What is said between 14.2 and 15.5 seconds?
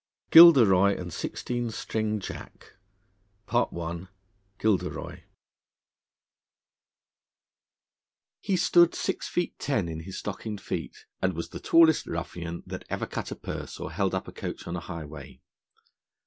a coach on the highway.